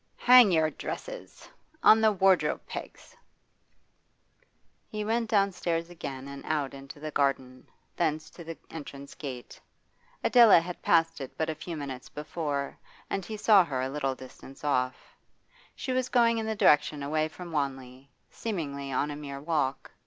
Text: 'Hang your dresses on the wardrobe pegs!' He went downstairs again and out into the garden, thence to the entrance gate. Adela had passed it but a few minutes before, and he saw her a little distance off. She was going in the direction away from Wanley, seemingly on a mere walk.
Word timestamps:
'Hang 0.17 0.51
your 0.51 0.71
dresses 0.71 1.47
on 1.83 2.01
the 2.01 2.11
wardrobe 2.11 2.65
pegs!' 2.65 3.15
He 4.87 5.05
went 5.05 5.29
downstairs 5.29 5.91
again 5.91 6.27
and 6.27 6.43
out 6.43 6.73
into 6.73 6.99
the 6.99 7.11
garden, 7.11 7.67
thence 7.95 8.31
to 8.31 8.43
the 8.43 8.57
entrance 8.71 9.13
gate. 9.13 9.59
Adela 10.23 10.59
had 10.59 10.81
passed 10.81 11.21
it 11.21 11.37
but 11.37 11.51
a 11.51 11.53
few 11.53 11.77
minutes 11.77 12.09
before, 12.09 12.75
and 13.11 13.23
he 13.23 13.37
saw 13.37 13.63
her 13.63 13.79
a 13.83 13.89
little 13.89 14.15
distance 14.15 14.63
off. 14.63 15.15
She 15.75 15.91
was 15.91 16.09
going 16.09 16.39
in 16.39 16.47
the 16.47 16.55
direction 16.55 17.03
away 17.03 17.27
from 17.27 17.51
Wanley, 17.51 18.09
seemingly 18.31 18.91
on 18.91 19.11
a 19.11 19.15
mere 19.15 19.39
walk. 19.39 19.91